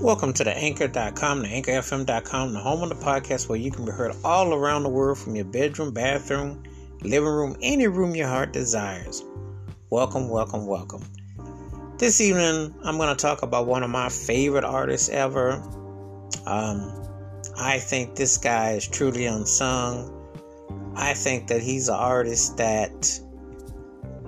Welcome 0.00 0.32
to 0.34 0.44
the 0.44 0.56
anchor.com, 0.56 1.42
the 1.42 1.48
anchorfm.com, 1.48 2.52
the 2.52 2.60
home 2.60 2.84
of 2.84 2.88
the 2.88 3.04
podcast 3.04 3.48
where 3.48 3.58
you 3.58 3.72
can 3.72 3.84
be 3.84 3.90
heard 3.90 4.14
all 4.22 4.54
around 4.54 4.84
the 4.84 4.88
world 4.88 5.18
from 5.18 5.34
your 5.34 5.44
bedroom, 5.44 5.92
bathroom, 5.92 6.62
living 7.02 7.28
room, 7.28 7.56
any 7.62 7.88
room 7.88 8.14
your 8.14 8.28
heart 8.28 8.52
desires. 8.52 9.24
Welcome, 9.90 10.28
welcome, 10.28 10.68
welcome. 10.68 11.02
This 11.98 12.20
evening, 12.20 12.76
I'm 12.84 12.96
going 12.96 13.08
to 13.08 13.20
talk 13.20 13.42
about 13.42 13.66
one 13.66 13.82
of 13.82 13.90
my 13.90 14.08
favorite 14.08 14.62
artists 14.62 15.08
ever. 15.08 15.54
Um, 16.46 17.04
I 17.56 17.80
think 17.80 18.14
this 18.14 18.38
guy 18.38 18.74
is 18.74 18.86
truly 18.86 19.26
unsung. 19.26 20.14
I 20.94 21.12
think 21.14 21.48
that 21.48 21.60
he's 21.60 21.88
an 21.88 21.96
artist 21.96 22.56
that 22.58 23.20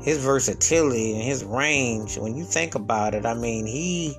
his 0.02 0.18
versatility 0.18 1.14
and 1.14 1.22
his 1.22 1.44
range, 1.44 2.18
when 2.18 2.34
you 2.34 2.42
think 2.42 2.74
about 2.74 3.14
it, 3.14 3.24
I 3.24 3.34
mean, 3.34 3.66
he 3.66 4.16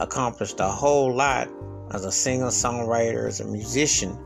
accomplished 0.00 0.58
a 0.58 0.68
whole 0.68 1.14
lot 1.14 1.48
as 1.92 2.04
a 2.04 2.12
singer, 2.12 2.46
songwriter, 2.46 3.26
as 3.26 3.40
a 3.40 3.44
musician. 3.44 4.18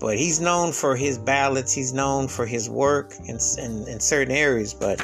But 0.00 0.18
he's 0.18 0.40
known 0.40 0.72
for 0.72 0.96
his 0.96 1.18
ballads, 1.18 1.72
he's 1.72 1.92
known 1.92 2.26
for 2.26 2.46
his 2.46 2.68
work 2.68 3.14
in, 3.26 3.38
in, 3.58 3.86
in 3.86 4.00
certain 4.00 4.34
areas, 4.34 4.72
but 4.72 4.98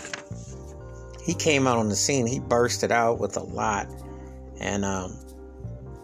he 1.22 1.34
came 1.34 1.66
out 1.66 1.76
on 1.76 1.88
the 1.88 1.96
scene, 1.96 2.26
he 2.26 2.40
bursted 2.40 2.90
out 2.90 3.18
with 3.18 3.36
a 3.36 3.42
lot. 3.42 3.88
And 4.58 4.84
um, 4.84 5.18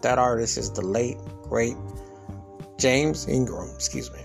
that 0.01 0.19
artist 0.19 0.57
is 0.57 0.71
the 0.71 0.81
late, 0.81 1.17
great 1.43 1.75
James 2.77 3.27
Ingram, 3.27 3.69
excuse 3.73 4.11
me. 4.11 4.19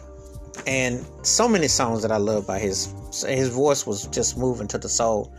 And 0.66 1.07
so 1.23 1.49
many 1.49 1.69
songs 1.69 2.02
that 2.02 2.11
I 2.11 2.16
love 2.16 2.47
by 2.47 2.59
his 2.59 2.93
his 3.27 3.49
voice 3.49 3.87
was 3.87 4.07
just 4.09 4.37
moving 4.37 4.66
to 4.69 4.79
the 4.79 4.88
soul. 4.88 5.33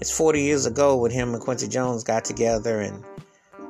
It's 0.00 0.10
40 0.10 0.42
years 0.42 0.66
ago 0.66 0.96
when 0.96 1.10
him 1.10 1.32
and 1.32 1.42
Quincy 1.42 1.68
Jones 1.68 2.02
got 2.02 2.24
together 2.24 2.80
and 2.80 3.02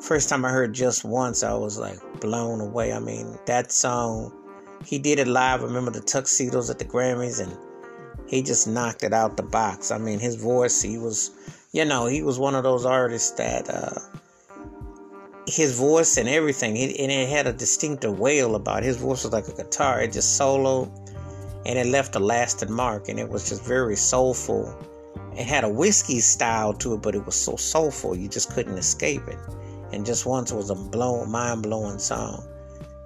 First 0.05 0.29
time 0.29 0.45
I 0.45 0.51
heard 0.51 0.75
just 0.75 1.03
once, 1.03 1.43
I 1.43 1.55
was 1.55 1.79
like 1.79 1.99
blown 2.21 2.61
away. 2.61 2.93
I 2.93 2.99
mean, 2.99 3.39
that 3.47 3.73
song, 3.73 4.31
he 4.85 4.99
did 4.99 5.19
it 5.19 5.27
live. 5.27 5.63
I 5.63 5.65
remember 5.65 5.91
the 5.91 6.03
tuxedos 6.03 6.69
at 6.69 6.79
the 6.79 6.85
Grammys, 6.85 7.41
and 7.41 7.57
he 8.29 8.43
just 8.43 8.69
knocked 8.69 9.03
it 9.03 9.15
out 9.15 9.39
the 9.39 9.43
box. 9.43 9.91
I 9.91 9.97
mean, 9.97 10.19
his 10.19 10.35
voice, 10.35 10.83
he 10.83 10.99
was, 10.99 11.31
you 11.73 11.87
know, 11.87 12.05
he 12.05 12.23
was 12.23 12.39
one 12.39 12.55
of 12.55 12.65
those 12.65 12.85
artists 12.85 13.31
that, 13.39 13.71
uh, 13.71 13.99
his 15.47 15.79
voice 15.79 16.19
and 16.19 16.29
everything, 16.29 16.77
it, 16.77 17.01
and 17.01 17.11
it 17.11 17.31
had 17.31 17.47
a 17.47 17.53
distinctive 17.55 18.19
wail 18.19 18.57
about 18.57 18.83
it. 18.83 18.87
His 18.89 18.99
voice 18.99 19.25
was 19.25 19.33
like 19.33 19.49
a 19.49 19.57
guitar. 19.57 20.03
It 20.03 20.13
just 20.13 20.39
soloed, 20.39 20.91
and 21.65 21.79
it 21.79 21.87
left 21.87 22.15
a 22.15 22.21
lasting 22.21 22.71
mark, 22.71 23.09
and 23.09 23.19
it 23.19 23.31
was 23.31 23.49
just 23.49 23.65
very 23.65 23.97
soulful. 23.97 24.71
It 25.33 25.47
had 25.47 25.65
a 25.65 25.69
whiskey 25.71 26.21
style 26.21 26.75
to 26.75 26.93
it, 26.93 27.01
but 27.01 27.15
it 27.15 27.25
was 27.25 27.37
so 27.37 27.57
soulful, 27.57 28.15
you 28.15 28.29
just 28.29 28.53
couldn't 28.53 28.77
escape 28.77 29.27
it 29.29 29.39
and 29.95 30.05
just 30.05 30.27
once 30.27 30.53
was 30.53 30.71
a 30.71 30.75
blow, 30.75 31.25
mind-blowing 31.25 31.99
song. 31.99 32.47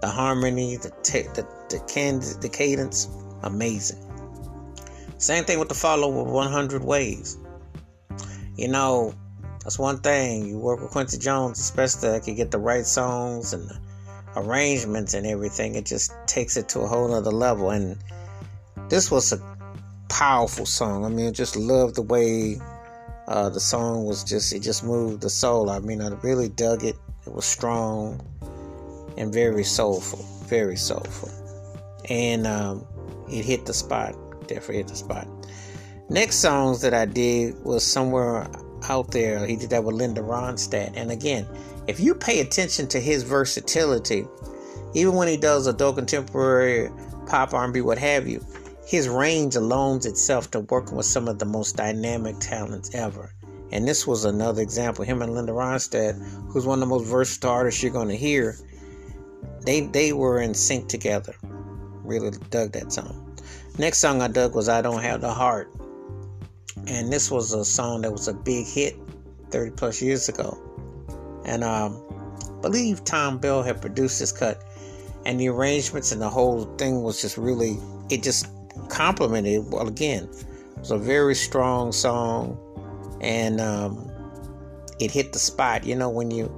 The 0.00 0.08
harmony, 0.08 0.76
the 0.76 0.90
t- 1.02 1.28
the 1.34 1.46
the, 1.68 1.80
can- 1.86 2.20
the 2.40 2.48
cadence, 2.48 3.08
amazing. 3.42 3.98
Same 5.18 5.44
thing 5.44 5.58
with 5.58 5.68
the 5.68 5.74
follow 5.74 6.08
with 6.08 6.32
100 6.32 6.84
Ways. 6.84 7.36
You 8.56 8.68
know, 8.68 9.14
that's 9.62 9.78
one 9.78 9.98
thing. 9.98 10.46
You 10.46 10.58
work 10.58 10.80
with 10.80 10.90
Quincy 10.90 11.18
Jones, 11.18 11.58
especially 11.58 12.10
that 12.10 12.22
can 12.22 12.36
get 12.36 12.50
the 12.50 12.58
right 12.58 12.86
songs 12.86 13.52
and 13.52 13.70
arrangements 14.36 15.14
and 15.14 15.26
everything. 15.26 15.74
It 15.74 15.86
just 15.86 16.12
takes 16.26 16.56
it 16.56 16.68
to 16.70 16.80
a 16.80 16.86
whole 16.86 17.12
other 17.12 17.32
level. 17.32 17.70
And 17.70 17.98
this 18.88 19.10
was 19.10 19.32
a 19.32 19.40
powerful 20.08 20.66
song. 20.66 21.04
I 21.04 21.08
mean, 21.08 21.28
I 21.28 21.32
just 21.32 21.56
love 21.56 21.94
the 21.94 22.02
way 22.02 22.60
uh, 23.28 23.50
the 23.50 23.60
song 23.60 24.06
was 24.06 24.24
just 24.24 24.54
it 24.54 24.60
just 24.60 24.82
moved 24.82 25.20
the 25.20 25.28
soul. 25.28 25.68
I 25.68 25.80
mean, 25.80 26.00
I 26.00 26.08
really 26.22 26.48
dug 26.48 26.82
it. 26.82 26.96
It 27.26 27.32
was 27.32 27.44
strong 27.44 28.20
and 29.18 29.32
very 29.32 29.64
soulful, 29.64 30.24
very 30.46 30.76
soulful, 30.76 31.30
and 32.08 32.46
um, 32.46 32.86
it 33.30 33.44
hit 33.44 33.66
the 33.66 33.74
spot. 33.74 34.16
Definitely 34.48 34.78
hit 34.78 34.88
the 34.88 34.96
spot. 34.96 35.28
Next 36.08 36.36
songs 36.36 36.80
that 36.80 36.94
I 36.94 37.04
did 37.04 37.62
was 37.64 37.84
somewhere 37.84 38.48
out 38.88 39.10
there. 39.10 39.46
He 39.46 39.56
did 39.56 39.68
that 39.70 39.84
with 39.84 39.94
Linda 39.94 40.22
Ronstadt, 40.22 40.94
and 40.96 41.10
again, 41.10 41.46
if 41.86 42.00
you 42.00 42.14
pay 42.14 42.40
attention 42.40 42.88
to 42.88 42.98
his 42.98 43.24
versatility, 43.24 44.24
even 44.94 45.14
when 45.14 45.28
he 45.28 45.36
does 45.36 45.66
adult 45.66 45.96
contemporary 45.96 46.90
pop 47.26 47.52
R&B, 47.52 47.82
what 47.82 47.98
have 47.98 48.26
you, 48.26 48.42
his 48.88 49.06
range 49.06 49.52
alones 49.52 50.06
itself 50.06 50.50
to 50.50 50.60
working 50.60 50.96
with 50.96 51.04
some 51.04 51.28
of 51.28 51.38
the 51.38 51.44
most 51.44 51.76
dynamic 51.76 52.34
talents 52.40 52.88
ever. 52.94 53.34
And 53.70 53.86
this 53.86 54.06
was 54.06 54.24
another 54.24 54.62
example. 54.62 55.04
Him 55.04 55.20
and 55.20 55.34
Linda 55.34 55.52
Ronstadt, 55.52 56.16
who's 56.48 56.64
one 56.64 56.78
of 56.78 56.88
the 56.88 56.94
most 56.94 57.04
versatile 57.06 57.50
artists 57.50 57.82
you're 57.82 57.92
going 57.92 58.08
to 58.08 58.16
hear, 58.16 58.56
they 59.60 59.82
they 59.82 60.14
were 60.14 60.40
in 60.40 60.54
sync 60.54 60.88
together. 60.88 61.34
Really 62.02 62.30
dug 62.48 62.72
that 62.72 62.90
song. 62.90 63.38
Next 63.76 63.98
song 63.98 64.22
I 64.22 64.28
dug 64.28 64.54
was 64.54 64.70
"I 64.70 64.80
Don't 64.80 65.02
Have 65.02 65.20
the 65.20 65.34
Heart," 65.34 65.70
and 66.86 67.12
this 67.12 67.30
was 67.30 67.52
a 67.52 67.66
song 67.66 68.00
that 68.00 68.12
was 68.12 68.26
a 68.26 68.32
big 68.32 68.64
hit 68.66 68.96
30 69.50 69.72
plus 69.72 70.00
years 70.00 70.30
ago. 70.30 70.56
And 71.44 71.62
um, 71.62 72.02
I 72.56 72.62
believe 72.62 73.04
Thom 73.04 73.36
Bell 73.36 73.62
had 73.62 73.82
produced 73.82 74.18
this 74.18 74.32
cut, 74.32 74.64
and 75.26 75.38
the 75.38 75.50
arrangements 75.50 76.10
and 76.10 76.22
the 76.22 76.30
whole 76.30 76.64
thing 76.76 77.02
was 77.02 77.20
just 77.20 77.36
really 77.36 77.76
it 78.08 78.22
just 78.22 78.46
complimented. 78.88 79.70
Well, 79.70 79.88
again, 79.88 80.24
it 80.24 80.78
was 80.78 80.90
a 80.90 80.98
very 80.98 81.34
strong 81.34 81.92
song, 81.92 82.58
and 83.20 83.60
um, 83.60 84.10
it 85.00 85.10
hit 85.10 85.32
the 85.32 85.38
spot. 85.38 85.84
You 85.84 85.96
know, 85.96 86.08
when 86.08 86.30
you 86.30 86.52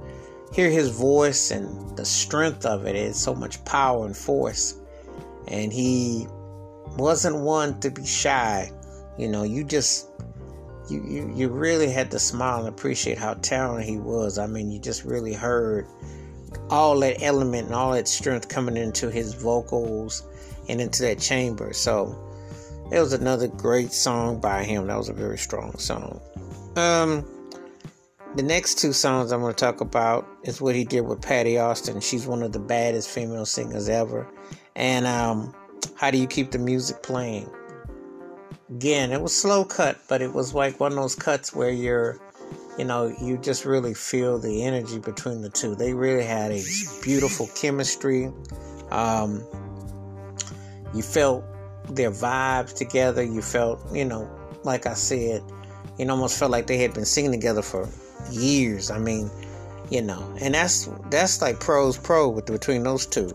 hear 0.53 0.69
his 0.69 0.89
voice 0.89 1.51
and 1.51 1.97
the 1.97 2.05
strength 2.05 2.65
of 2.65 2.85
it, 2.85 2.95
it's 2.95 3.19
so 3.19 3.33
much 3.33 3.63
power 3.65 4.05
and 4.05 4.15
force. 4.15 4.77
And 5.47 5.73
he 5.73 6.27
wasn't 6.97 7.37
one 7.37 7.79
to 7.79 7.89
be 7.89 8.05
shy. 8.05 8.71
You 9.17 9.27
know, 9.27 9.43
you 9.43 9.63
just 9.63 10.07
you, 10.89 11.03
you 11.07 11.33
you 11.35 11.49
really 11.49 11.89
had 11.89 12.11
to 12.11 12.19
smile 12.19 12.59
and 12.59 12.67
appreciate 12.67 13.17
how 13.17 13.35
talented 13.35 13.87
he 13.87 13.97
was. 13.97 14.37
I 14.37 14.47
mean, 14.47 14.71
you 14.71 14.79
just 14.79 15.03
really 15.03 15.33
heard 15.33 15.87
all 16.69 16.99
that 16.99 17.21
element 17.21 17.67
and 17.67 17.75
all 17.75 17.93
that 17.93 18.07
strength 18.07 18.49
coming 18.49 18.77
into 18.77 19.09
his 19.09 19.33
vocals 19.33 20.23
and 20.69 20.81
into 20.81 21.03
that 21.03 21.19
chamber. 21.19 21.73
So 21.73 22.17
it 22.91 22.99
was 22.99 23.13
another 23.13 23.47
great 23.47 23.93
song 23.93 24.39
by 24.39 24.63
him. 24.63 24.87
That 24.87 24.97
was 24.97 25.09
a 25.09 25.13
very 25.13 25.37
strong 25.37 25.77
song. 25.77 26.19
Um, 26.75 27.25
the 28.35 28.43
next 28.43 28.79
two 28.79 28.93
songs 28.93 29.31
I'm 29.31 29.41
going 29.41 29.53
to 29.53 29.59
talk 29.59 29.81
about 29.81 30.27
is 30.43 30.61
what 30.61 30.75
he 30.75 30.85
did 30.85 31.01
with 31.01 31.21
Patti 31.21 31.57
Austin. 31.57 31.99
She's 31.99 32.25
one 32.25 32.43
of 32.43 32.53
the 32.53 32.59
baddest 32.59 33.09
female 33.09 33.45
singers 33.45 33.89
ever. 33.89 34.27
And 34.75 35.05
um, 35.05 35.53
how 35.95 36.11
do 36.11 36.17
you 36.17 36.27
keep 36.27 36.51
the 36.51 36.59
music 36.59 37.03
playing? 37.03 37.49
Again, 38.69 39.11
it 39.11 39.21
was 39.21 39.35
slow 39.35 39.65
cut, 39.65 39.99
but 40.07 40.21
it 40.21 40.33
was 40.33 40.53
like 40.53 40.79
one 40.79 40.93
of 40.93 40.97
those 40.97 41.15
cuts 41.15 41.53
where 41.53 41.71
you're, 41.71 42.19
you 42.77 42.85
know, 42.85 43.13
you 43.21 43.37
just 43.37 43.65
really 43.65 43.93
feel 43.93 44.39
the 44.39 44.63
energy 44.63 44.97
between 44.97 45.41
the 45.41 45.49
two. 45.49 45.75
They 45.75 45.93
really 45.93 46.23
had 46.23 46.51
a 46.51 46.63
beautiful 47.03 47.49
chemistry. 47.55 48.31
Um, 48.91 49.43
you 50.93 51.01
felt 51.01 51.43
their 51.89 52.11
vibes 52.11 52.73
together. 52.75 53.23
You 53.23 53.41
felt, 53.41 53.83
you 53.93 54.05
know, 54.05 54.29
like 54.63 54.85
I 54.85 54.93
said, 54.93 55.43
it 55.97 56.09
almost 56.09 56.37
felt 56.37 56.51
like 56.51 56.67
they 56.67 56.77
had 56.77 56.93
been 56.93 57.05
singing 57.05 57.31
together 57.31 57.61
for 57.61 57.89
years. 58.31 58.91
I 58.91 58.99
mean, 58.99 59.29
you 59.89 60.01
know, 60.01 60.35
and 60.39 60.53
that's 60.53 60.89
that's 61.09 61.41
like 61.41 61.59
pros 61.59 61.97
pro 61.97 62.29
with 62.29 62.45
between 62.45 62.83
those 62.83 63.05
two. 63.05 63.31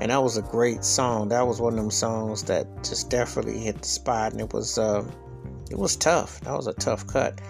And 0.00 0.10
that 0.10 0.22
was 0.22 0.36
a 0.36 0.42
great 0.42 0.84
song. 0.84 1.28
That 1.28 1.46
was 1.46 1.60
one 1.60 1.74
of 1.74 1.78
them 1.78 1.90
songs 1.90 2.42
that 2.44 2.66
just 2.82 3.08
definitely 3.08 3.58
hit 3.58 3.82
the 3.82 3.88
spot, 3.88 4.32
and 4.32 4.40
it 4.40 4.52
was 4.52 4.78
uh, 4.78 5.04
it 5.70 5.78
was 5.78 5.96
tough. 5.96 6.40
That 6.40 6.56
was 6.56 6.66
a 6.66 6.72
tough 6.74 7.06
cut. 7.06 7.40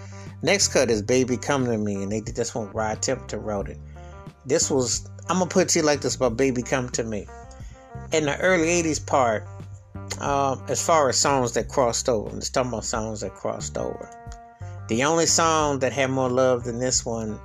Next 0.41 0.69
cut 0.69 0.89
is 0.89 1.01
"Baby 1.01 1.37
Come 1.37 1.65
to 1.65 1.77
Me," 1.77 2.03
and 2.03 2.11
they 2.11 2.21
did 2.21 2.35
this 2.35 2.53
one. 2.53 2.69
Rod 2.71 3.01
Temperton 3.01 3.43
wrote 3.43 3.69
it. 3.69 3.79
This 4.45 4.69
was 4.69 5.09
I'm 5.29 5.39
gonna 5.39 5.49
put 5.49 5.63
it 5.63 5.69
to 5.69 5.79
you 5.79 5.85
like 5.85 6.01
this 6.01 6.15
about 6.15 6.37
"Baby 6.37 6.63
Come 6.63 6.89
to 6.89 7.03
Me." 7.03 7.27
In 8.13 8.25
the 8.25 8.39
early 8.41 8.67
80s 8.67 9.03
part, 9.03 9.43
um, 10.19 10.63
as 10.67 10.85
far 10.85 11.09
as 11.09 11.17
songs 11.17 11.53
that 11.53 11.67
crossed 11.67 12.07
over, 12.07 12.29
I'm 12.29 12.39
just 12.41 12.53
talking 12.53 12.69
about 12.69 12.85
songs 12.85 13.21
that 13.21 13.33
crossed 13.33 13.75
over. 13.75 14.07
The 14.87 15.03
only 15.03 15.25
song 15.25 15.79
that 15.79 15.93
had 15.93 16.11
more 16.11 16.29
love 16.29 16.65
than 16.65 16.77
this 16.77 17.03
one 17.03 17.39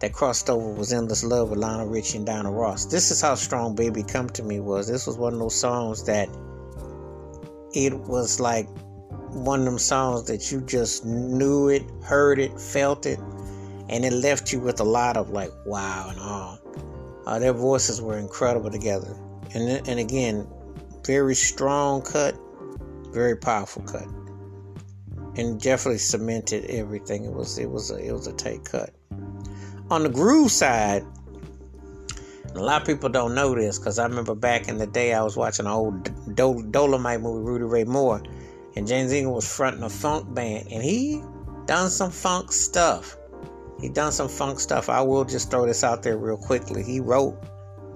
that 0.00 0.12
crossed 0.12 0.50
over 0.50 0.68
was 0.68 0.92
Endless 0.92 1.24
Love 1.24 1.48
with 1.48 1.60
Lionel 1.60 1.86
Richie 1.86 2.18
and 2.18 2.26
Diana 2.26 2.50
Ross. 2.50 2.84
This 2.84 3.10
is 3.10 3.22
how 3.22 3.36
strong 3.36 3.74
Baby 3.74 4.02
Come 4.02 4.28
to 4.30 4.42
Me 4.42 4.60
was. 4.60 4.86
This 4.86 5.06
was 5.06 5.16
one 5.16 5.32
of 5.32 5.38
those 5.38 5.58
songs 5.58 6.04
that 6.04 6.28
it 7.72 7.94
was 8.00 8.38
like 8.38 8.68
one 9.30 9.60
of 9.60 9.64
them 9.64 9.78
songs 9.78 10.24
that 10.24 10.52
you 10.52 10.60
just 10.60 11.06
knew 11.06 11.70
it, 11.70 11.82
heard 12.02 12.38
it, 12.38 12.60
felt 12.60 13.06
it, 13.06 13.18
and 13.88 14.04
it 14.04 14.12
left 14.12 14.52
you 14.52 14.60
with 14.60 14.78
a 14.78 14.84
lot 14.84 15.16
of 15.16 15.30
like 15.30 15.52
wow 15.64 16.08
and 16.10 16.20
awe. 16.20 16.58
Uh, 17.24 17.38
their 17.38 17.54
voices 17.54 18.02
were 18.02 18.18
incredible 18.18 18.70
together 18.70 19.16
and 19.54 19.88
and 19.88 20.00
again, 20.00 20.46
very 21.04 21.34
strong 21.34 22.02
cut, 22.02 22.36
very 23.10 23.36
powerful 23.36 23.82
cut, 23.82 24.06
and 25.36 25.60
definitely 25.60 25.98
cemented 25.98 26.64
everything. 26.66 27.24
It 27.24 27.32
was 27.32 27.58
it 27.58 27.70
was 27.70 27.90
a, 27.90 27.98
it 27.98 28.12
was 28.12 28.26
a 28.26 28.32
tight 28.32 28.64
cut. 28.64 28.90
On 29.90 30.02
the 30.02 30.08
groove 30.08 30.50
side, 30.50 31.04
a 32.54 32.60
lot 32.60 32.80
of 32.80 32.86
people 32.86 33.08
don't 33.08 33.34
know 33.34 33.54
this 33.54 33.78
because 33.78 33.98
I 33.98 34.06
remember 34.06 34.34
back 34.34 34.68
in 34.68 34.78
the 34.78 34.86
day 34.86 35.12
I 35.12 35.22
was 35.22 35.36
watching 35.36 35.66
an 35.66 35.72
old 35.72 36.34
Dol- 36.34 36.62
Dolomite 36.62 37.20
movie, 37.20 37.44
Rudy 37.44 37.64
Ray 37.64 37.84
Moore, 37.84 38.22
and 38.74 38.86
James 38.86 39.12
Ingram 39.12 39.34
was 39.34 39.50
fronting 39.50 39.82
a 39.82 39.90
funk 39.90 40.32
band, 40.34 40.68
and 40.72 40.82
he 40.82 41.22
done 41.66 41.90
some 41.90 42.10
funk 42.10 42.50
stuff. 42.50 43.16
He 43.80 43.90
done 43.90 44.10
some 44.10 44.28
funk 44.28 44.58
stuff. 44.58 44.88
I 44.88 45.02
will 45.02 45.24
just 45.24 45.50
throw 45.50 45.66
this 45.66 45.84
out 45.84 46.02
there 46.02 46.16
real 46.16 46.38
quickly. 46.38 46.82
He 46.82 46.98
wrote 46.98 47.38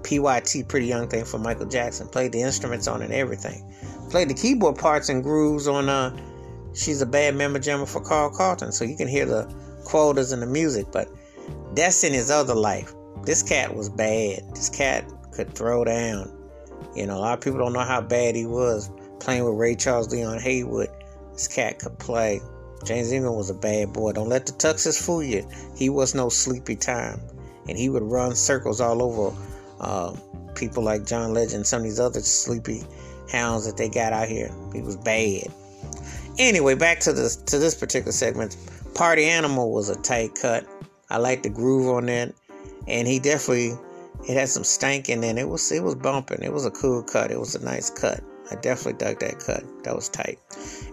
PYT, 0.03 0.67
Pretty 0.67 0.87
Young 0.87 1.07
Thing 1.07 1.25
for 1.25 1.37
Michael 1.37 1.67
Jackson, 1.67 2.07
played 2.07 2.31
the 2.31 2.41
instruments 2.41 2.87
on 2.87 3.01
and 3.01 3.13
everything. 3.13 3.63
Played 4.09 4.29
the 4.29 4.33
keyboard 4.33 4.77
parts 4.77 5.09
and 5.09 5.23
grooves 5.23 5.67
on 5.67 5.89
uh 5.89 6.15
She's 6.73 7.01
a 7.01 7.05
Bad 7.05 7.35
Mama 7.35 7.59
Jama 7.59 7.85
for 7.85 7.99
Carl 7.99 8.29
Carlton, 8.29 8.71
so 8.71 8.85
you 8.85 8.95
can 8.95 9.07
hear 9.07 9.25
the 9.25 9.53
quotas 9.83 10.31
and 10.31 10.41
the 10.41 10.45
music, 10.45 10.87
but 10.91 11.09
that's 11.75 12.03
in 12.03 12.13
his 12.13 12.31
other 12.31 12.55
life. 12.55 12.93
This 13.23 13.43
cat 13.43 13.75
was 13.75 13.89
bad. 13.89 14.43
This 14.55 14.69
cat 14.69 15.05
could 15.31 15.53
throw 15.53 15.83
down. 15.83 16.31
You 16.95 17.07
know, 17.07 17.17
a 17.17 17.19
lot 17.19 17.37
of 17.37 17.41
people 17.43 17.59
don't 17.59 17.73
know 17.73 17.79
how 17.79 18.01
bad 18.01 18.35
he 18.35 18.45
was 18.45 18.89
playing 19.19 19.43
with 19.43 19.55
Ray 19.55 19.75
Charles 19.75 20.11
Leon 20.11 20.39
Haywood. 20.39 20.89
This 21.33 21.47
cat 21.47 21.79
could 21.79 21.99
play. 21.99 22.41
James 22.85 23.11
Ingram 23.11 23.35
was 23.35 23.49
a 23.49 23.53
bad 23.53 23.93
boy. 23.93 24.13
Don't 24.13 24.29
let 24.29 24.45
the 24.45 24.53
tuxes 24.53 24.99
fool 24.99 25.21
you. 25.21 25.47
He 25.75 25.89
was 25.89 26.15
no 26.15 26.29
sleepy 26.29 26.75
time. 26.75 27.19
And 27.67 27.77
he 27.77 27.89
would 27.89 28.03
run 28.03 28.35
circles 28.35 28.81
all 28.81 29.03
over 29.03 29.35
uh, 29.81 30.15
people 30.55 30.83
like 30.83 31.05
John 31.05 31.33
Legend, 31.33 31.67
some 31.67 31.79
of 31.79 31.83
these 31.83 31.99
other 31.99 32.21
sleepy 32.21 32.83
hounds 33.31 33.65
that 33.65 33.77
they 33.77 33.89
got 33.89 34.13
out 34.13 34.27
here. 34.27 34.51
He 34.73 34.81
was 34.81 34.95
bad. 34.95 35.47
Anyway, 36.37 36.75
back 36.75 36.99
to 37.01 37.13
this 37.13 37.35
to 37.35 37.59
this 37.59 37.75
particular 37.75 38.11
segment. 38.11 38.55
Party 38.95 39.25
Animal 39.25 39.71
was 39.71 39.89
a 39.89 39.95
tight 40.01 40.35
cut. 40.39 40.65
I 41.09 41.17
like 41.17 41.43
the 41.43 41.49
groove 41.49 41.89
on 41.89 42.05
that, 42.05 42.33
and 42.87 43.07
he 43.07 43.19
definitely 43.19 43.73
it 44.27 44.35
had 44.35 44.49
some 44.49 44.63
stank 44.63 45.09
in 45.09 45.23
it. 45.23 45.47
Was 45.47 45.71
it 45.71 45.83
was 45.83 45.95
bumping. 45.95 46.43
It 46.43 46.53
was 46.53 46.65
a 46.65 46.71
cool 46.71 47.03
cut. 47.03 47.31
It 47.31 47.39
was 47.39 47.55
a 47.55 47.63
nice 47.63 47.89
cut. 47.89 48.21
I 48.51 48.55
definitely 48.55 49.05
dug 49.05 49.19
that 49.19 49.39
cut. 49.39 49.63
That 49.83 49.95
was 49.95 50.09
tight. 50.09 50.37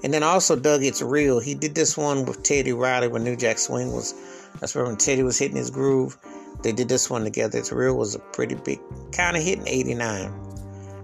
And 0.05 0.14
then 0.14 0.23
also 0.23 0.55
dug 0.55 0.84
It's 0.84 1.02
Real. 1.02 1.41
He 1.41 1.55
did 1.55 1.75
this 1.75 1.96
one 1.96 2.25
with 2.25 2.44
Teddy 2.44 2.73
Riley 2.73 3.08
when 3.08 3.25
New 3.25 3.37
Jack 3.37 3.58
Swing 3.58 3.93
was. 3.93 4.14
That's 4.61 4.75
where 4.75 4.84
when 4.84 4.96
Teddy 4.96 5.23
was 5.25 5.38
hitting 5.38 5.56
his 5.56 5.70
groove. 5.70 6.17
They 6.62 6.73
did 6.73 6.89
this 6.89 7.09
one 7.09 7.25
together. 7.25 7.59
It's 7.59 7.73
Real 7.73 7.97
was 7.97 8.15
a 8.15 8.19
pretty 8.19 8.56
big 8.56 8.81
kind 9.12 9.37
of 9.37 9.43
hit 9.43 9.59
in 9.59 9.69
'89. 9.69 10.33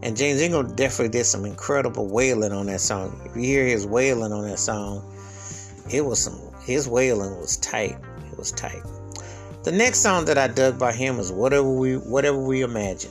And 0.02 0.17
James 0.17 0.41
Ingram 0.41 0.75
definitely 0.75 1.19
did 1.19 1.25
some 1.25 1.46
incredible 1.46 2.06
wailing 2.08 2.52
on 2.52 2.67
that 2.67 2.81
song. 2.81 3.19
If 3.25 3.35
you 3.37 3.43
hear 3.43 3.64
his 3.64 3.87
wailing 3.87 4.32
on 4.32 4.46
that 4.49 4.58
song, 4.58 5.02
it 5.91 6.05
was 6.05 6.23
some 6.23 6.38
his 6.64 6.88
wailing 6.88 7.38
was 7.41 7.56
tight. 7.58 7.96
It 8.31 8.38
was 8.38 8.52
tight. 8.52 8.82
The 9.64 9.73
next 9.73 10.00
song 10.00 10.26
that 10.26 10.37
I 10.37 10.49
dug 10.49 10.79
by 10.79 10.93
him 10.93 11.17
was 11.17 11.32
Whatever 11.32 11.70
We 11.70 11.97
Whatever 11.97 12.38
We 12.38 12.62
Imagine. 12.62 13.11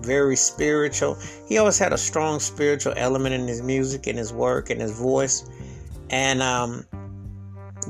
Very 0.00 0.36
spiritual. 0.36 1.16
He 1.46 1.56
always 1.56 1.78
had 1.78 1.92
a 1.92 1.98
strong 1.98 2.40
spiritual 2.40 2.94
element 2.96 3.34
in 3.34 3.46
his 3.46 3.62
music, 3.62 4.06
in 4.06 4.16
his 4.16 4.32
work, 4.32 4.70
in 4.70 4.80
his 4.80 4.92
voice. 4.92 5.48
And 6.10 6.42
um, 6.42 6.84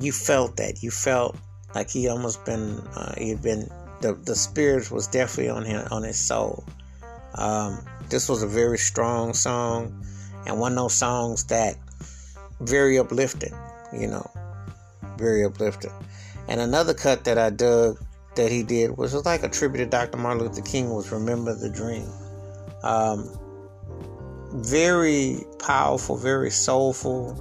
you 0.01 0.13
felt 0.13 0.57
that. 0.59 0.83
You 0.83 0.91
felt 0.91 1.37
like 1.75 1.91
he 1.91 2.09
almost 2.09 2.45
been 2.45 2.79
uh, 2.95 3.15
he 3.19 3.31
had 3.31 3.43
been 3.43 3.69
the 4.05 4.13
the 4.13 4.37
spirit 4.37 4.91
was 4.91 5.07
definitely 5.07 5.49
on 5.49 5.65
him 5.65 5.89
on 5.91 6.03
his 6.03 6.19
soul. 6.19 6.63
Um, 7.37 7.83
this 8.11 8.29
was 8.29 8.43
a 8.43 8.47
very 8.47 8.77
strong 8.79 9.33
song 9.33 10.05
and 10.47 10.61
one 10.61 10.73
of 10.73 10.79
those 10.79 10.95
songs 10.95 11.45
that 11.45 11.77
very 12.61 12.99
uplifting, 12.99 13.55
you 13.93 14.07
know, 14.07 14.31
very 15.17 15.43
uplifting. 15.43 15.91
And 16.49 16.61
another 16.61 16.93
cut 16.93 17.25
that 17.25 17.39
I 17.39 17.49
dug 17.49 17.99
that 18.37 18.53
he 18.53 18.63
did 18.63 18.99
was 18.99 19.15
like 19.25 19.43
a 19.43 19.49
tribute 19.49 19.85
to 19.85 19.87
Dr. 19.87 20.19
Martin 20.19 20.43
Luther 20.43 20.61
King 20.61 20.91
was 20.91 21.11
Remember 21.11 21.55
the 21.55 21.71
Dream. 21.71 22.07
Um, 22.83 23.31
very 24.53 25.39
powerful, 25.59 26.19
very 26.19 26.51
soulful, 26.51 27.35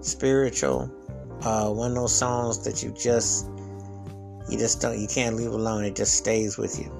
spiritual. 0.00 0.90
Uh, 1.42 1.70
one 1.70 1.92
of 1.92 1.96
those 1.96 2.14
songs 2.14 2.64
that 2.64 2.82
you 2.82 2.92
just 3.00 3.46
you 4.48 4.58
just 4.58 4.80
don't 4.80 4.98
you 4.98 5.08
can't 5.08 5.36
leave 5.36 5.52
alone. 5.52 5.84
It 5.84 5.96
just 5.96 6.14
stays 6.14 6.56
with 6.56 6.78
you. 6.78 6.90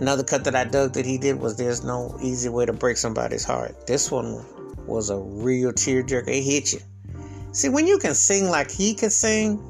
Another 0.00 0.24
cut 0.24 0.44
that 0.44 0.56
I 0.56 0.64
dug 0.64 0.94
that 0.94 1.04
he 1.04 1.18
did 1.18 1.38
was 1.38 1.56
There's 1.56 1.84
No 1.84 2.16
Easy 2.22 2.48
Way 2.48 2.66
to 2.66 2.72
Break 2.72 2.96
Somebody's 2.96 3.44
Heart. 3.44 3.86
This 3.86 4.10
one 4.10 4.44
was 4.86 5.10
a 5.10 5.18
real 5.18 5.72
tearjerker. 5.72 6.28
It 6.28 6.42
hit 6.42 6.72
you. 6.72 6.80
See, 7.52 7.68
when 7.68 7.86
you 7.86 7.98
can 7.98 8.14
sing 8.14 8.48
like 8.48 8.70
he 8.70 8.94
could 8.94 9.12
sing, 9.12 9.62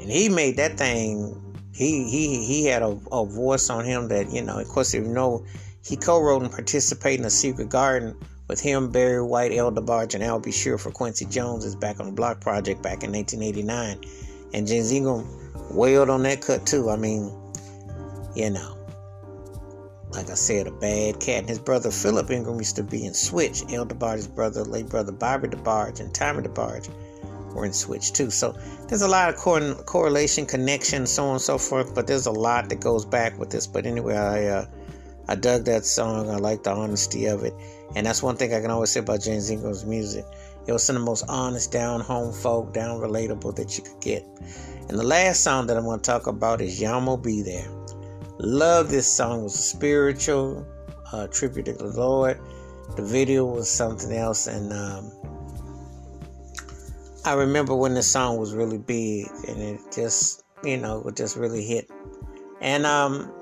and 0.00 0.10
he 0.10 0.28
made 0.28 0.56
that 0.56 0.76
thing, 0.76 1.40
he 1.72 2.08
he 2.10 2.44
he 2.44 2.64
had 2.66 2.82
a, 2.82 2.98
a 3.12 3.24
voice 3.24 3.70
on 3.70 3.84
him 3.84 4.08
that, 4.08 4.30
you 4.32 4.42
know, 4.42 4.58
of 4.58 4.68
course, 4.68 4.92
if 4.94 5.04
you 5.04 5.12
know, 5.12 5.44
he 5.84 5.96
co 5.96 6.20
wrote 6.20 6.42
and 6.42 6.50
participated 6.50 7.20
in 7.20 7.26
A 7.26 7.30
Secret 7.30 7.68
Garden 7.68 8.16
with 8.48 8.60
him, 8.60 8.90
Barry 8.90 9.22
White, 9.22 9.52
El 9.52 9.70
DeBarge, 9.72 10.14
and 10.14 10.24
Al 10.24 10.40
B. 10.40 10.50
Sure 10.50 10.76
for 10.76 10.90
Quincy 10.90 11.24
Jones' 11.26 11.74
Back 11.74 12.00
on 12.00 12.06
the 12.06 12.12
Block 12.12 12.40
project 12.40 12.82
back 12.82 13.04
in 13.04 13.12
1989. 13.12 14.00
And 14.54 14.66
James 14.66 14.90
Ingram 14.90 15.26
wailed 15.70 16.10
on 16.10 16.22
that 16.24 16.40
cut 16.40 16.66
too. 16.66 16.90
I 16.90 16.96
mean, 16.96 17.32
you 18.34 18.50
know 18.50 18.78
like 20.10 20.30
I 20.30 20.34
said, 20.34 20.66
a 20.66 20.70
bad 20.70 21.20
cat. 21.20 21.40
And 21.40 21.48
his 21.48 21.58
brother 21.58 21.90
Philip 21.90 22.30
Ingram 22.30 22.58
used 22.58 22.76
to 22.76 22.82
be 22.82 23.04
in 23.04 23.14
Switch. 23.14 23.62
El 23.70 23.86
DeBarge's 23.86 24.28
brother, 24.28 24.64
late 24.64 24.88
brother 24.88 25.12
Bobby 25.12 25.48
DeBarge, 25.48 26.00
and 26.00 26.14
Tommy 26.14 26.42
DeBarge 26.42 26.88
were 27.54 27.64
in 27.64 27.72
Switch 27.72 28.12
too. 28.12 28.30
So 28.30 28.56
there's 28.88 29.02
a 29.02 29.08
lot 29.08 29.28
of 29.28 29.36
cor- 29.36 29.74
correlation, 29.84 30.46
connection, 30.46 31.06
so 31.06 31.26
on 31.26 31.32
and 31.32 31.40
so 31.40 31.58
forth. 31.58 31.94
But 31.94 32.06
there's 32.06 32.26
a 32.26 32.32
lot 32.32 32.68
that 32.70 32.80
goes 32.80 33.04
back 33.04 33.38
with 33.38 33.50
this. 33.50 33.66
But 33.66 33.86
anyway, 33.86 34.16
I 34.16 34.46
uh, 34.46 34.66
I 35.28 35.34
dug 35.34 35.64
that 35.66 35.84
song. 35.84 36.30
I 36.30 36.36
like 36.36 36.62
the 36.62 36.72
honesty 36.72 37.26
of 37.26 37.44
it, 37.44 37.54
and 37.94 38.06
that's 38.06 38.22
one 38.22 38.36
thing 38.36 38.54
I 38.54 38.60
can 38.60 38.70
always 38.70 38.90
say 38.90 39.00
about 39.00 39.22
James 39.22 39.50
Ingram's 39.50 39.84
music. 39.84 40.24
It 40.68 40.72
was 40.72 40.84
some 40.84 40.96
of 40.96 41.02
the 41.02 41.06
most 41.06 41.24
honest, 41.28 41.72
down 41.72 42.00
home 42.00 42.30
folk, 42.30 42.74
down 42.74 43.00
relatable 43.00 43.56
that 43.56 43.78
you 43.78 43.84
could 43.84 44.00
get. 44.02 44.26
And 44.88 44.98
the 44.98 45.02
last 45.02 45.42
song 45.42 45.66
that 45.66 45.78
I'm 45.78 45.84
going 45.84 45.98
to 45.98 46.04
talk 46.04 46.26
about 46.26 46.60
is 46.60 46.78
Yah 46.78 47.00
Mo 47.00 47.16
B 47.16 47.40
There. 47.40 47.68
Love 48.38 48.90
this 48.90 49.10
song. 49.10 49.40
It 49.40 49.44
was 49.44 49.54
a 49.54 49.62
spiritual 49.62 50.66
uh, 51.10 51.26
tribute 51.28 51.64
to 51.64 51.72
the 51.72 51.86
Lord. 51.86 52.38
The 52.96 53.02
video 53.02 53.46
was 53.46 53.70
something 53.70 54.12
else, 54.12 54.46
and 54.46 54.72
um, 54.72 55.10
I 57.24 57.32
remember 57.32 57.74
when 57.74 57.94
the 57.94 58.02
song 58.02 58.36
was 58.36 58.54
really 58.54 58.78
big, 58.78 59.26
and 59.48 59.60
it 59.60 59.80
just, 59.90 60.44
you 60.64 60.76
know, 60.76 61.02
it 61.08 61.16
just 61.16 61.36
really 61.36 61.64
hit. 61.64 61.90
And 62.60 62.84
um, 62.84 63.32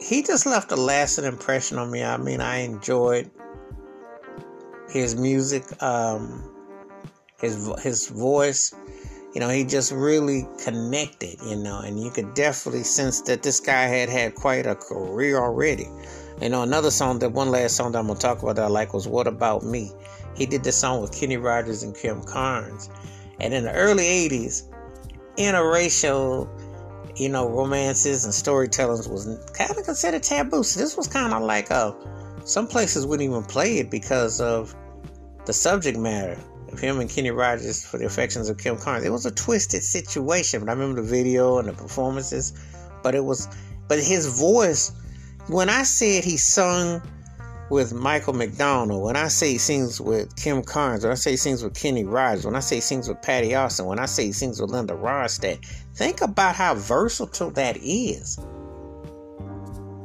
he 0.00 0.22
just 0.22 0.44
left 0.44 0.70
a 0.70 0.76
lasting 0.76 1.24
impression 1.24 1.78
on 1.78 1.90
me. 1.90 2.04
I 2.04 2.18
mean, 2.18 2.42
I 2.42 2.58
enjoyed 2.58 3.30
his 4.90 5.16
music, 5.16 5.64
um, 5.82 6.50
his 7.44 7.70
his 7.82 8.08
voice 8.08 8.74
you 9.34 9.40
know, 9.40 9.48
he 9.48 9.64
just 9.64 9.90
really 9.90 10.46
connected, 10.62 11.36
you 11.44 11.56
know, 11.56 11.80
and 11.80 12.00
you 12.00 12.10
could 12.10 12.34
definitely 12.34 12.84
sense 12.84 13.20
that 13.22 13.42
this 13.42 13.58
guy 13.58 13.86
had 13.86 14.08
had 14.08 14.36
quite 14.36 14.64
a 14.64 14.76
career 14.76 15.38
already. 15.38 15.88
You 16.40 16.48
know, 16.48 16.62
another 16.62 16.92
song 16.92 17.18
that 17.18 17.30
one 17.32 17.50
last 17.50 17.74
song 17.74 17.92
that 17.92 17.98
I'm 17.98 18.06
gonna 18.06 18.18
talk 18.18 18.42
about 18.44 18.56
that 18.56 18.66
I 18.66 18.68
like 18.68 18.94
was 18.94 19.08
"What 19.08 19.26
About 19.26 19.64
Me." 19.64 19.90
He 20.36 20.46
did 20.46 20.62
this 20.62 20.76
song 20.76 21.00
with 21.00 21.12
Kenny 21.12 21.36
Rogers 21.36 21.82
and 21.82 21.96
Kim 21.96 22.22
Carnes, 22.22 22.88
and 23.40 23.52
in 23.52 23.64
the 23.64 23.72
early 23.72 24.04
'80s, 24.04 24.62
interracial, 25.36 26.48
you 27.16 27.28
know, 27.28 27.48
romances 27.48 28.24
and 28.24 28.32
storytellings 28.32 29.08
was 29.10 29.26
kind 29.52 29.70
of 29.70 29.84
considered 29.84 30.22
taboo. 30.22 30.62
So 30.62 30.78
this 30.78 30.96
was 30.96 31.08
kind 31.08 31.32
of 31.32 31.42
like 31.42 31.70
a 31.70 31.92
some 32.44 32.68
places 32.68 33.04
wouldn't 33.04 33.28
even 33.28 33.42
play 33.42 33.78
it 33.78 33.90
because 33.90 34.40
of 34.40 34.76
the 35.44 35.52
subject 35.52 35.98
matter 35.98 36.38
him 36.78 37.00
and 37.00 37.10
Kenny 37.10 37.30
Rogers 37.30 37.84
for 37.84 37.98
the 37.98 38.06
affections 38.06 38.48
of 38.48 38.58
Kim 38.58 38.76
Carnes. 38.76 39.04
It 39.04 39.10
was 39.10 39.26
a 39.26 39.30
twisted 39.30 39.82
situation, 39.82 40.60
but 40.60 40.68
I 40.68 40.72
remember 40.72 41.02
the 41.02 41.08
video 41.08 41.58
and 41.58 41.68
the 41.68 41.72
performances. 41.72 42.52
But 43.02 43.14
it 43.14 43.24
was, 43.24 43.48
but 43.88 43.98
his 43.98 44.26
voice, 44.26 44.92
when 45.48 45.68
I 45.68 45.82
said 45.82 46.24
he 46.24 46.36
sung 46.36 47.02
with 47.70 47.92
Michael 47.92 48.32
McDonald, 48.32 49.02
when 49.02 49.16
I 49.16 49.28
say 49.28 49.52
he 49.52 49.58
sings 49.58 50.00
with 50.00 50.34
Kim 50.36 50.62
Carnes, 50.62 51.02
when 51.02 51.12
I 51.12 51.16
say 51.16 51.32
he 51.32 51.36
sings 51.36 51.62
with 51.62 51.74
Kenny 51.74 52.04
Rogers, 52.04 52.44
when 52.44 52.56
I 52.56 52.60
say 52.60 52.76
he 52.76 52.80
sings 52.80 53.08
with 53.08 53.20
Patti 53.22 53.54
Austin, 53.54 53.86
when 53.86 53.98
I 53.98 54.06
say 54.06 54.26
he 54.26 54.32
sings 54.32 54.60
with 54.60 54.70
Linda 54.70 54.94
Ronstadt, 54.94 55.64
think 55.94 56.20
about 56.20 56.54
how 56.54 56.74
versatile 56.74 57.50
that 57.52 57.76
is. 57.78 58.38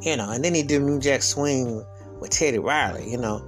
You 0.01 0.15
know, 0.15 0.31
and 0.31 0.43
then 0.43 0.55
he 0.55 0.63
did 0.63 0.81
New 0.81 0.99
Jack 0.99 1.21
Swing 1.21 1.85
with 2.19 2.31
Teddy 2.31 2.59
Riley, 2.59 3.09
you 3.09 3.17
know, 3.17 3.45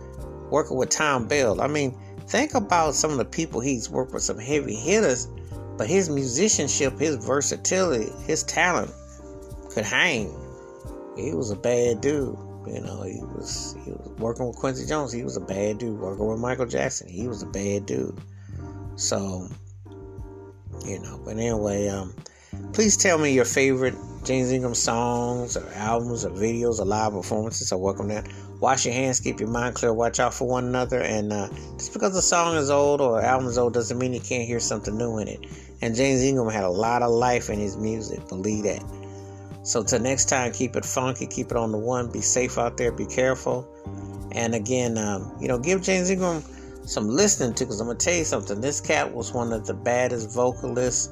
working 0.50 0.78
with 0.78 0.90
Thom 0.90 1.28
Bell. 1.28 1.62
I 1.62 1.68
mean, 1.68 1.98
Think 2.32 2.54
about 2.54 2.96
some 2.96 3.12
of 3.12 3.18
the 3.18 3.26
people 3.26 3.60
he's 3.60 3.90
worked 3.90 4.14
with, 4.14 4.24
some 4.24 4.40
heavy 4.40 4.74
hitters, 4.74 5.28
but 5.78 5.88
his 5.88 6.10
musicianship, 6.10 6.98
his 6.98 7.18
versatility, 7.18 8.10
his 8.26 8.44
talent 8.44 8.90
could 9.70 9.84
hang. 9.84 10.34
He 11.18 11.34
was 11.34 11.52
a 11.52 11.58
bad 11.58 12.00
dude. 12.00 12.38
You 12.66 12.80
know, 12.80 13.02
he 13.02 13.20
was 13.20 13.76
he 13.84 13.92
was 13.92 14.08
working 14.18 14.48
with 14.48 14.56
Quincy 14.56 14.86
Jones. 14.88 15.12
He 15.12 15.24
was 15.24 15.36
a 15.36 15.42
bad 15.42 15.80
dude. 15.80 16.00
Working 16.00 16.26
with 16.26 16.40
Michael 16.40 16.68
Jackson, 16.68 17.10
he 17.10 17.28
was 17.28 17.44
a 17.44 17.48
bad 17.48 17.86
dude. 17.86 18.18
So, 18.96 19.50
you 20.86 21.00
know. 21.00 21.20
But 21.26 21.32
anyway, 21.32 21.90
um, 21.90 22.14
Please 22.74 22.98
tell 22.98 23.18
me 23.18 23.34
your 23.34 23.46
favorite 23.46 23.96
James 24.24 24.52
Ingram 24.52 24.76
songs 24.76 25.58
or 25.58 25.68
albums 25.74 26.26
or 26.26 26.32
videos 26.32 26.80
or 26.80 26.86
live 26.86 27.14
performances. 27.14 27.72
I 27.72 27.76
welcome 27.76 28.08
that. 28.10 28.28
Wash 28.62 28.86
your 28.86 28.94
hands, 28.94 29.20
keep 29.20 29.40
your 29.40 29.50
mind 29.50 29.74
clear, 29.74 29.92
watch 29.92 30.20
out 30.20 30.36
for 30.36 30.48
one 30.48 30.66
another. 30.66 31.02
And 31.02 31.34
uh, 31.34 31.50
just 31.78 31.94
because 31.94 32.16
a 32.16 32.22
song 32.22 32.56
is 32.56 32.70
old 32.70 33.02
or 33.02 33.20
album 33.20 33.48
is 33.48 33.58
old 33.58 33.74
doesn't 33.74 33.98
mean 33.98 34.14
you 34.14 34.20
can't 34.20 34.46
hear 34.46 34.60
something 34.60 34.96
new 34.96 35.18
in 35.18 35.28
it. 35.28 35.44
And 35.82 35.96
James 35.96 36.22
Ingram 36.22 36.48
had 36.48 36.64
a 36.64 36.70
lot 36.70 37.02
of 37.02 37.10
life 37.10 37.50
in 37.50 37.58
his 37.58 37.76
music, 37.76 38.28
believe 38.30 38.64
that. 38.66 38.84
So 39.64 39.82
till 39.82 40.00
next 40.00 40.30
time, 40.30 40.52
keep 40.52 40.76
it 40.76 40.86
funky, 40.86 41.26
keep 41.26 41.50
it 41.50 41.58
on 41.58 41.72
the 41.72 41.80
one. 41.80 42.12
Be 42.12 42.22
safe 42.22 42.60
out 42.60 42.78
there, 42.78 42.92
be 42.92 43.08
careful. 43.08 43.68
And 44.32 44.54
again, 44.54 44.96
um, 44.96 45.36
you 45.42 45.48
know, 45.48 45.58
give 45.58 45.82
James 45.82 46.12
Ingram 46.12 46.44
some 46.86 47.10
listening 47.10 47.56
to 47.56 47.66
because 47.66 47.82
I'm 47.82 47.88
gonna 47.88 47.98
tell 47.98 48.14
you 48.14 48.26
something. 48.26 48.62
This 48.62 48.80
cat 48.80 49.12
was 49.12 49.34
one 49.34 49.54
of 49.54 49.66
the 49.66 49.74
baddest 49.74 50.30
vocalists, 50.30 51.12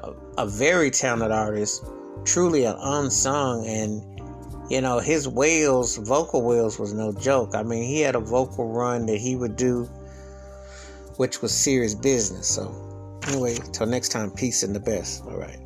a, 0.00 0.12
a 0.36 0.46
very 0.46 0.90
talented 0.90 1.32
artist, 1.32 1.86
truly 2.24 2.64
an 2.64 2.76
unsung, 2.78 3.66
and 3.66 4.11
you 4.70 4.80
know 4.80 4.98
his 4.98 5.28
wails, 5.28 5.96
vocal 5.96 6.42
wails, 6.42 6.78
was 6.78 6.92
no 6.92 7.12
joke. 7.12 7.54
I 7.54 7.62
mean, 7.62 7.84
he 7.84 8.00
had 8.00 8.14
a 8.14 8.20
vocal 8.20 8.68
run 8.72 9.06
that 9.06 9.18
he 9.18 9.36
would 9.36 9.56
do, 9.56 9.84
which 11.16 11.42
was 11.42 11.52
serious 11.52 11.94
business. 11.94 12.48
So 12.48 12.74
anyway, 13.28 13.56
till 13.72 13.86
next 13.86 14.10
time, 14.10 14.30
peace 14.30 14.62
and 14.62 14.74
the 14.74 14.80
best. 14.80 15.24
All 15.24 15.36
right. 15.36 15.58